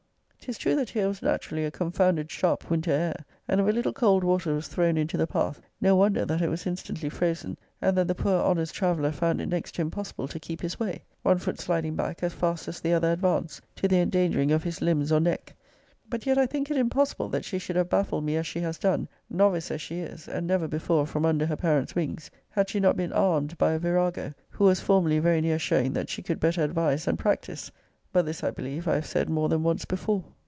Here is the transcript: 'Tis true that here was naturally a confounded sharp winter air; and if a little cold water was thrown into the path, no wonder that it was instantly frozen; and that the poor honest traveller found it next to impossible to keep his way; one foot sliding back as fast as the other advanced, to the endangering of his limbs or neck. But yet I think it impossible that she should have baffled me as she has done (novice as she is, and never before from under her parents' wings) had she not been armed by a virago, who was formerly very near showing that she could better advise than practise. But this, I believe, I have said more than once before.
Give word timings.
'Tis 0.43 0.57
true 0.57 0.75
that 0.75 0.89
here 0.89 1.07
was 1.07 1.21
naturally 1.21 1.63
a 1.63 1.69
confounded 1.71 2.31
sharp 2.31 2.67
winter 2.67 2.91
air; 2.91 3.25
and 3.47 3.61
if 3.61 3.67
a 3.67 3.71
little 3.71 3.93
cold 3.93 4.23
water 4.23 4.55
was 4.55 4.67
thrown 4.67 4.97
into 4.97 5.15
the 5.15 5.27
path, 5.27 5.61
no 5.79 5.95
wonder 5.95 6.25
that 6.25 6.41
it 6.41 6.49
was 6.49 6.65
instantly 6.65 7.09
frozen; 7.09 7.55
and 7.79 7.95
that 7.95 8.07
the 8.07 8.15
poor 8.15 8.41
honest 8.41 8.73
traveller 8.73 9.11
found 9.11 9.39
it 9.39 9.45
next 9.47 9.75
to 9.75 9.83
impossible 9.83 10.27
to 10.27 10.39
keep 10.39 10.59
his 10.59 10.79
way; 10.79 11.03
one 11.21 11.37
foot 11.37 11.59
sliding 11.59 11.95
back 11.95 12.23
as 12.23 12.33
fast 12.33 12.67
as 12.67 12.79
the 12.81 12.91
other 12.91 13.11
advanced, 13.11 13.61
to 13.75 13.87
the 13.87 13.97
endangering 13.99 14.51
of 14.51 14.63
his 14.63 14.81
limbs 14.81 15.11
or 15.11 15.19
neck. 15.19 15.53
But 16.09 16.25
yet 16.25 16.39
I 16.39 16.47
think 16.47 16.71
it 16.71 16.75
impossible 16.75 17.29
that 17.29 17.45
she 17.45 17.59
should 17.59 17.75
have 17.75 17.87
baffled 17.91 18.23
me 18.25 18.35
as 18.35 18.47
she 18.47 18.61
has 18.61 18.79
done 18.79 19.07
(novice 19.29 19.69
as 19.69 19.79
she 19.79 19.99
is, 19.99 20.27
and 20.27 20.47
never 20.47 20.67
before 20.67 21.05
from 21.05 21.23
under 21.23 21.45
her 21.45 21.55
parents' 21.55 21.93
wings) 21.93 22.31
had 22.49 22.67
she 22.67 22.79
not 22.79 22.97
been 22.97 23.13
armed 23.13 23.55
by 23.59 23.73
a 23.73 23.79
virago, 23.79 24.33
who 24.49 24.63
was 24.63 24.79
formerly 24.79 25.19
very 25.19 25.39
near 25.39 25.59
showing 25.59 25.93
that 25.93 26.09
she 26.09 26.23
could 26.23 26.39
better 26.39 26.63
advise 26.63 27.05
than 27.05 27.15
practise. 27.15 27.71
But 28.13 28.25
this, 28.25 28.43
I 28.43 28.51
believe, 28.51 28.89
I 28.89 28.95
have 28.95 29.05
said 29.05 29.29
more 29.29 29.47
than 29.47 29.63
once 29.63 29.85
before. 29.85 30.25